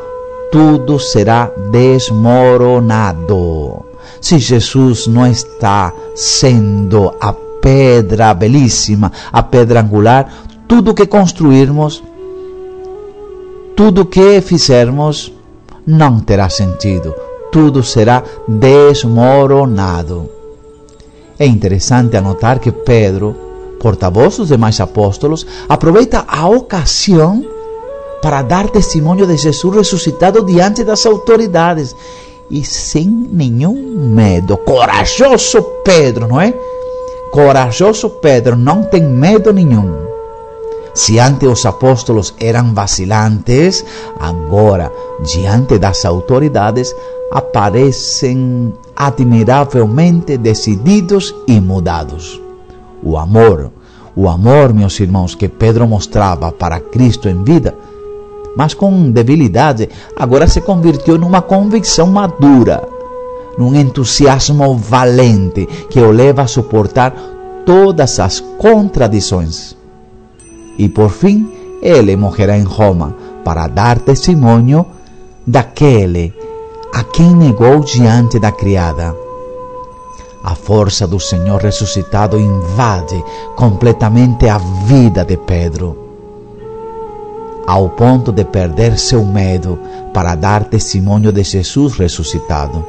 tudo 0.52 1.00
será 1.00 1.50
desmoronado. 1.72 3.86
Se 4.22 4.38
Jesus 4.40 5.08
não 5.08 5.28
está 5.28 5.94
sendo 6.16 7.14
a 7.20 7.34
pedra 7.62 8.34
belíssima, 8.34 9.12
a 9.32 9.44
pedra 9.44 9.82
angular, 9.82 10.32
tudo 10.68 10.94
que 10.94 11.06
construirmos, 11.06 12.04
tudo 13.76 14.06
que 14.06 14.42
fizermos, 14.42 15.34
não 15.86 16.20
terá 16.20 16.50
sentido. 16.50 17.14
Tudo 17.52 17.84
será 17.84 18.24
desmoronado. 18.48 20.30
É 21.40 21.46
interessante 21.46 22.18
anotar 22.18 22.60
que 22.60 22.72
Pedro, 22.72 23.36
porta-voz 23.80 24.38
dos 24.38 24.48
demais 24.50 24.80
apóstolos, 24.80 25.46
aproveita 25.70 26.26
a 26.28 26.50
ocasião 26.50 27.57
para 28.22 28.42
dar 28.42 28.70
testemunho 28.70 29.26
de 29.26 29.38
Jesus 29.38 29.76
ressuscitado 29.76 30.44
diante 30.44 30.84
das 30.84 31.06
autoridades 31.06 31.96
e 32.50 32.64
sem 32.64 33.08
nenhum 33.08 33.74
medo. 34.14 34.58
Corajoso 34.58 35.62
Pedro, 35.84 36.28
não 36.28 36.40
é? 36.40 36.54
Corajoso 37.32 38.10
Pedro, 38.10 38.56
não 38.56 38.84
tem 38.84 39.04
medo 39.04 39.52
nenhum. 39.52 40.08
Se 40.94 41.20
antes 41.20 41.48
os 41.48 41.66
apóstolos 41.66 42.34
eram 42.40 42.74
vacilantes, 42.74 43.86
agora, 44.20 44.92
diante 45.22 45.78
das 45.78 46.04
autoridades, 46.06 46.96
aparecem 47.32 48.74
admiravelmente 48.96 50.38
decididos 50.38 51.36
e 51.48 51.62
mudados. 51.62 52.42
O 53.04 53.16
amor, 53.16 53.72
o 54.16 54.28
amor, 54.28 54.74
meus 54.74 55.00
irmãos, 55.00 55.36
que 55.36 55.48
Pedro 55.48 55.88
mostrava 55.88 56.52
para 56.52 56.80
Cristo 56.80 57.30
em 57.30 57.44
vida, 57.44 57.76
mas 58.58 58.74
com 58.74 59.12
debilidade, 59.12 59.88
agora 60.16 60.48
se 60.48 60.62
convirtiu 60.62 61.16
numa 61.16 61.44
convicção 61.44 62.08
madura, 62.08 62.82
num 63.56 63.76
entusiasmo 63.76 64.76
valente 64.76 65.68
que 65.92 66.00
o 66.00 66.10
leva 66.10 66.42
a 66.42 66.48
suportar 66.48 67.14
todas 67.64 68.20
as 68.20 68.40
contradições. 68.40 69.78
E 70.76 70.90
por 70.90 71.12
fim, 71.12 71.48
ele 71.84 72.16
morrerá 72.16 72.58
em 72.58 72.64
Roma 72.64 73.16
para 73.46 73.68
dar 73.68 74.00
testemunho 74.00 74.84
daquele 75.46 76.34
a 76.92 77.04
quem 77.04 77.36
negou 77.36 77.82
diante 77.82 78.40
da 78.40 78.52
criada. 78.52 79.16
A 80.44 80.56
força 80.56 81.06
do 81.06 81.20
Senhor 81.20 81.62
ressuscitado 81.62 82.40
invade 82.40 83.24
completamente 83.56 84.48
a 84.50 84.58
vida 84.58 85.24
de 85.24 85.38
Pedro, 85.38 86.07
ao 87.68 87.90
ponto 87.90 88.32
de 88.32 88.46
perder 88.46 88.98
seu 88.98 89.26
medo 89.26 89.78
para 90.14 90.36
dar 90.36 90.64
testemunho 90.64 91.34
de 91.34 91.44
Jesus 91.44 91.98
ressuscitado. 91.98 92.84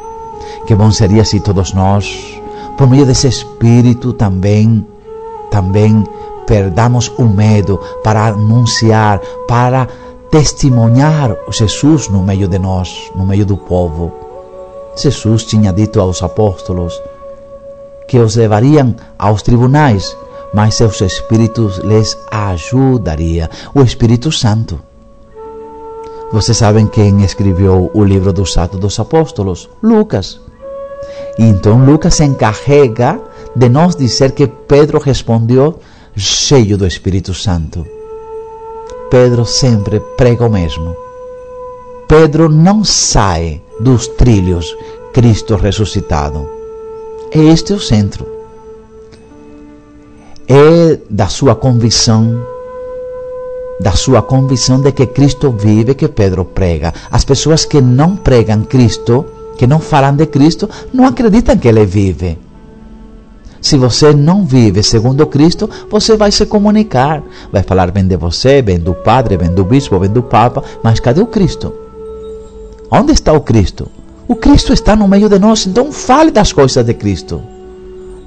Que 0.66 0.74
bom 0.76 0.92
seria 0.92 1.24
se 1.24 1.40
todos 1.40 1.74
nós, 1.74 2.40
por 2.76 2.88
meio 2.88 3.04
desse 3.04 3.26
Espírito 3.26 4.12
também, 4.12 4.86
também 5.50 6.04
perdamos 6.46 7.12
o 7.18 7.24
medo 7.24 7.78
para 8.04 8.28
anunciar, 8.28 9.20
para 9.48 9.88
testemunhar 10.30 11.36
Jesus 11.50 12.08
no 12.08 12.22
meio 12.22 12.46
de 12.46 12.58
nós, 12.58 13.10
no 13.16 13.26
meio 13.26 13.44
do 13.44 13.56
povo. 13.56 14.12
Jesus 14.96 15.44
tinha 15.44 15.72
dito 15.72 16.00
aos 16.00 16.22
apóstolos 16.22 17.00
que 18.06 18.18
os 18.18 18.36
levariam 18.36 18.94
aos 19.18 19.42
tribunais, 19.42 20.16
mas 20.52 20.74
seus 20.74 21.00
espíritos 21.00 21.78
lhes 21.78 22.16
ajudaria, 22.30 23.50
o 23.74 23.82
Espírito 23.82 24.30
Santo. 24.32 24.80
Vocês 26.32 26.58
sabem 26.58 26.86
quem 26.86 27.24
escreveu 27.24 27.90
o 27.94 28.04
livro 28.04 28.32
dos 28.32 28.56
Atos 28.58 28.78
dos 28.78 29.00
Apóstolos? 29.00 29.68
Lucas. 29.82 30.40
E 31.38 31.44
então 31.44 31.84
Lucas 31.84 32.16
se 32.16 32.24
encarrega 32.24 33.20
de 33.56 33.68
nos 33.68 33.96
dizer 33.96 34.32
que 34.32 34.46
Pedro 34.46 34.98
respondeu 34.98 35.80
cheio 36.14 36.76
do 36.76 36.86
Espírito 36.86 37.32
Santo. 37.32 37.86
Pedro 39.10 39.46
sempre 39.46 40.00
prega 40.16 40.44
o 40.44 40.50
mesmo. 40.50 40.94
Pedro 42.06 42.48
não 42.48 42.84
sai 42.84 43.62
dos 43.80 44.06
trilhos 44.08 44.76
Cristo 45.12 45.56
ressuscitado. 45.56 46.48
Este 47.32 47.72
é 47.72 47.76
o 47.76 47.80
centro. 47.80 48.37
É 50.48 50.98
da 51.10 51.28
sua 51.28 51.54
convicção, 51.54 52.40
da 53.78 53.92
sua 53.92 54.22
convicção 54.22 54.80
de 54.80 54.92
que 54.92 55.06
Cristo 55.06 55.50
vive 55.52 55.94
que 55.94 56.08
Pedro 56.08 56.42
prega. 56.42 56.94
As 57.10 57.22
pessoas 57.22 57.66
que 57.66 57.82
não 57.82 58.16
pregam 58.16 58.62
Cristo, 58.62 59.26
que 59.58 59.66
não 59.66 59.78
falam 59.78 60.16
de 60.16 60.24
Cristo, 60.24 60.66
não 60.90 61.06
acreditam 61.06 61.58
que 61.58 61.68
Ele 61.68 61.84
vive. 61.84 62.38
Se 63.60 63.76
você 63.76 64.14
não 64.14 64.46
vive 64.46 64.82
segundo 64.82 65.26
Cristo, 65.26 65.68
você 65.90 66.16
vai 66.16 66.32
se 66.32 66.46
comunicar, 66.46 67.22
vai 67.52 67.62
falar 67.62 67.90
bem 67.90 68.06
de 68.06 68.16
você, 68.16 68.62
bem 68.62 68.78
do 68.78 68.94
padre, 68.94 69.36
bem 69.36 69.50
do 69.50 69.64
bispo, 69.64 69.98
bem 69.98 70.08
do 70.08 70.22
papa, 70.22 70.64
mas 70.82 70.98
cadê 70.98 71.20
o 71.20 71.26
Cristo? 71.26 71.74
Onde 72.90 73.12
está 73.12 73.34
o 73.34 73.42
Cristo? 73.42 73.86
O 74.26 74.34
Cristo 74.34 74.72
está 74.72 74.96
no 74.96 75.08
meio 75.08 75.28
de 75.28 75.38
nós, 75.38 75.66
então 75.66 75.92
fale 75.92 76.30
das 76.30 76.54
coisas 76.54 76.82
de 76.86 76.94
Cristo. 76.94 77.42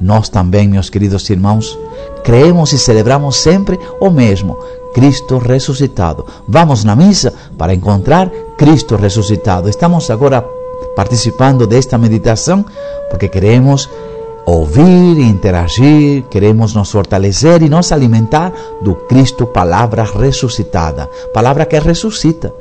Nós 0.01 0.29
também, 0.29 0.67
meus 0.67 0.89
queridos 0.89 1.29
irmãos, 1.29 1.77
creemos 2.23 2.73
e 2.73 2.79
celebramos 2.79 3.35
sempre 3.37 3.79
o 3.99 4.09
mesmo, 4.09 4.57
Cristo 4.93 5.37
ressuscitado. 5.37 6.25
Vamos 6.47 6.83
na 6.83 6.95
missa 6.95 7.31
para 7.57 7.73
encontrar 7.73 8.29
Cristo 8.57 8.95
ressuscitado. 8.95 9.69
Estamos 9.69 10.09
agora 10.09 10.43
participando 10.95 11.67
desta 11.67 11.97
meditação 11.99 12.65
porque 13.09 13.29
queremos 13.29 13.87
ouvir 14.45 15.19
interagir, 15.19 16.23
queremos 16.23 16.73
nos 16.73 16.91
fortalecer 16.91 17.61
e 17.61 17.69
nos 17.69 17.91
alimentar 17.91 18.51
do 18.81 18.95
Cristo, 18.95 19.45
palavra 19.45 20.03
ressuscitada, 20.03 21.07
palavra 21.33 21.65
que 21.65 21.79
ressuscita. 21.79 22.51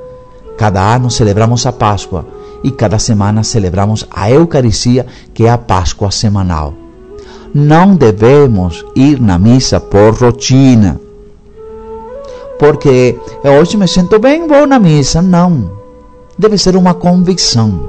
Cada 0.59 0.94
ano 0.94 1.11
celebramos 1.11 1.64
a 1.64 1.72
Páscoa 1.72 2.26
e 2.62 2.70
cada 2.70 2.98
semana 2.98 3.42
celebramos 3.42 4.07
a 4.11 4.31
Eucaristia, 4.31 5.07
que 5.33 5.46
é 5.46 5.50
a 5.50 5.57
Páscoa 5.57 6.11
semanal. 6.11 6.79
Não 7.54 7.96
devemos 7.96 8.84
ir 8.94 9.20
na 9.20 9.38
missa 9.38 9.80
por 9.80 10.14
rotina, 10.14 11.00
porque 12.58 13.18
hoje 13.42 13.76
me 13.76 13.88
sinto 13.88 14.18
bem, 14.18 14.46
vou 14.46 14.66
na 14.66 14.78
missa. 14.78 15.20
Não. 15.20 15.70
Deve 16.38 16.56
ser 16.58 16.76
uma 16.76 16.94
convicção 16.94 17.88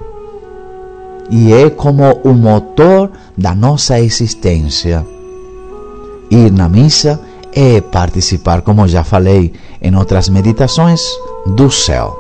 e 1.32 1.54
é 1.54 1.70
como 1.70 2.20
o 2.26 2.34
motor 2.34 3.10
da 3.38 3.56
nossa 3.56 4.00
existência. 4.00 5.06
Ir 6.30 6.52
na 6.52 6.68
missa 6.68 7.20
é 7.54 7.80
participar, 7.80 8.62
como 8.62 8.88
já 8.88 9.04
falei 9.04 9.54
em 9.82 9.96
outras 9.96 10.28
meditações, 10.28 11.02
do 11.46 11.72
céu. 11.72 12.18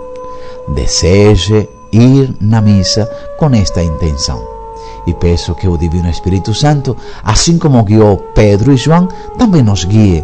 Deseje 0.73 1.67
ir 1.91 2.34
na 2.39 2.62
missa 2.62 3.06
com 3.38 3.54
esta 3.54 3.84
intenção. 3.84 4.61
E 5.07 5.13
peço 5.13 5.55
que 5.55 5.67
o 5.67 5.77
Divino 5.77 6.09
Espírito 6.09 6.53
Santo, 6.53 6.95
assim 7.23 7.57
como 7.57 7.83
guiou 7.83 8.17
Pedro 8.35 8.71
e 8.71 8.77
João, 8.77 9.07
também 9.37 9.63
nos 9.63 9.83
guie 9.83 10.23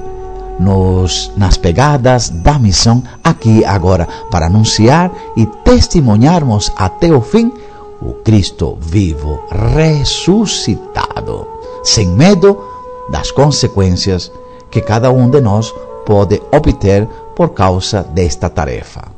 nos, 0.59 1.31
nas 1.35 1.57
pegadas 1.57 2.29
da 2.29 2.57
missão 2.57 3.03
aqui 3.23 3.63
agora, 3.65 4.07
para 4.31 4.47
anunciar 4.47 5.11
e 5.35 5.45
testemunharmos 5.45 6.71
até 6.75 7.11
o 7.13 7.21
fim 7.21 7.51
o 8.01 8.13
Cristo 8.13 8.77
vivo, 8.79 9.39
ressuscitado, 9.75 11.47
sem 11.83 12.07
medo 12.07 12.57
das 13.09 13.31
consequências 13.31 14.31
que 14.69 14.81
cada 14.81 15.09
um 15.11 15.29
de 15.29 15.41
nós 15.41 15.73
pode 16.05 16.41
obter 16.51 17.07
por 17.35 17.49
causa 17.49 18.03
desta 18.03 18.49
tarefa. 18.49 19.16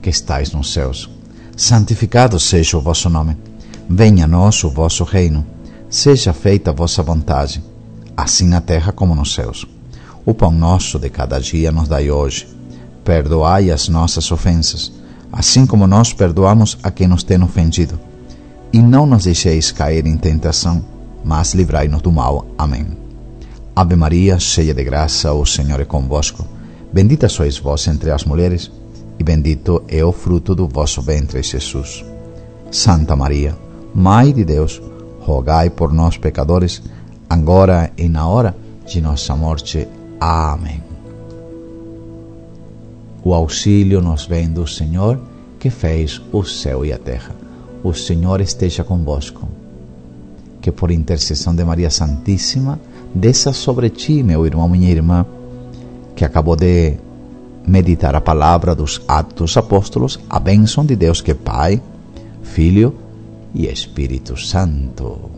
Que 0.00 0.10
estais 0.10 0.52
nos 0.52 0.72
céus, 0.72 1.10
santificado 1.56 2.38
seja 2.40 2.76
o 2.76 2.80
vosso 2.80 3.08
nome. 3.08 3.36
Venha 3.88 4.24
a 4.24 4.28
nós 4.28 4.62
o 4.64 4.70
vosso 4.70 5.04
reino. 5.04 5.44
Seja 5.88 6.32
feita 6.32 6.70
a 6.70 6.74
vossa 6.74 7.02
vontade, 7.02 7.62
assim 8.16 8.46
na 8.46 8.60
terra 8.60 8.92
como 8.92 9.14
nos 9.14 9.34
céus. 9.34 9.66
O 10.24 10.32
pão 10.32 10.52
nosso 10.52 10.98
de 10.98 11.10
cada 11.10 11.40
dia 11.40 11.72
nos 11.72 11.88
dai 11.88 12.10
hoje. 12.10 12.46
Perdoai 13.04 13.70
as 13.70 13.88
nossas 13.88 14.30
ofensas, 14.30 14.92
assim 15.32 15.66
como 15.66 15.86
nós 15.86 16.12
perdoamos 16.12 16.78
a 16.82 16.90
quem 16.90 17.08
nos 17.08 17.22
tem 17.22 17.42
ofendido. 17.42 17.98
E 18.72 18.80
não 18.80 19.04
nos 19.04 19.24
deixeis 19.24 19.72
cair 19.72 20.06
em 20.06 20.16
tentação, 20.16 20.84
mas 21.24 21.54
livrai-nos 21.54 22.02
do 22.02 22.12
mal. 22.12 22.46
Amém. 22.56 22.86
Ave 23.74 23.96
Maria, 23.96 24.38
cheia 24.38 24.72
de 24.72 24.84
graça, 24.84 25.32
o 25.32 25.44
Senhor 25.44 25.80
é 25.80 25.84
convosco. 25.84 26.46
Bendita 26.92 27.28
sois 27.28 27.58
vós 27.58 27.86
entre 27.88 28.10
as 28.10 28.24
mulheres, 28.24 28.70
e 29.20 29.22
bendito 29.22 29.82
é 29.86 30.02
o 30.02 30.12
fruto 30.12 30.54
do 30.54 30.66
vosso 30.66 31.02
ventre, 31.02 31.42
Jesus. 31.42 32.02
Santa 32.70 33.14
Maria, 33.14 33.54
Mãe 33.94 34.32
de 34.32 34.46
Deus, 34.46 34.80
rogai 35.20 35.68
por 35.68 35.92
nós, 35.92 36.16
pecadores, 36.16 36.82
agora 37.28 37.92
e 37.98 38.08
na 38.08 38.26
hora 38.26 38.56
de 38.86 38.98
nossa 38.98 39.36
morte. 39.36 39.86
Amém. 40.18 40.82
O 43.22 43.34
auxílio 43.34 44.00
nos 44.00 44.24
vem 44.24 44.48
do 44.48 44.66
Senhor, 44.66 45.20
que 45.58 45.68
fez 45.68 46.22
o 46.32 46.42
céu 46.42 46.82
e 46.82 46.90
a 46.90 46.96
terra. 46.98 47.36
O 47.84 47.92
Senhor 47.92 48.40
esteja 48.40 48.82
convosco. 48.82 49.46
Que 50.62 50.72
por 50.72 50.90
intercessão 50.90 51.54
de 51.54 51.62
Maria 51.62 51.90
Santíssima, 51.90 52.80
desça 53.14 53.52
sobre 53.52 53.90
ti, 53.90 54.22
meu 54.22 54.46
irmão, 54.46 54.66
minha 54.66 54.90
irmã, 54.90 55.26
que 56.16 56.24
acabou 56.24 56.56
de 56.56 56.96
meditar 57.70 58.16
a 58.16 58.20
palavra 58.20 58.74
dos 58.74 59.00
Atos 59.06 59.56
Apóstolos, 59.56 60.18
a 60.28 60.40
bênção 60.40 60.84
de 60.84 60.96
Deus 60.96 61.20
que 61.20 61.30
é 61.30 61.34
Pai, 61.34 61.80
Filho 62.42 62.94
e 63.54 63.66
Espírito 63.66 64.36
Santo. 64.36 65.30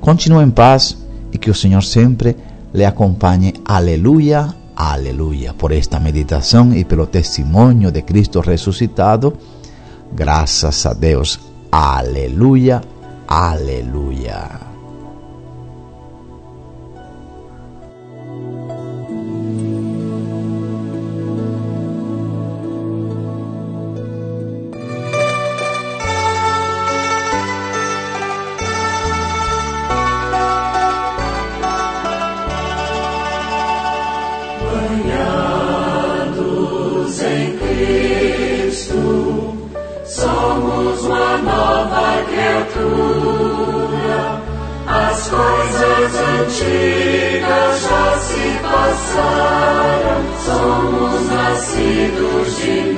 Continue 0.00 0.44
em 0.44 0.50
paz 0.50 0.96
e 1.32 1.36
que 1.36 1.50
o 1.50 1.54
Senhor 1.54 1.82
sempre 1.82 2.36
lhe 2.72 2.84
acompanhe. 2.84 3.54
Aleluia, 3.64 4.54
aleluia. 4.74 5.52
Por 5.52 5.72
esta 5.72 5.98
meditação 5.98 6.72
e 6.72 6.84
pelo 6.84 7.06
testemunho 7.06 7.90
de 7.90 8.02
Cristo 8.02 8.40
ressuscitado, 8.40 9.36
graças 10.12 10.86
a 10.86 10.94
Deus. 10.94 11.40
Aleluia, 11.70 12.80
aleluia. 13.26 14.69
somos 50.44 51.26
nascidos 51.26 52.58
de 52.58 52.89